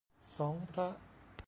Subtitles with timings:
[0.37, 0.89] สองพระ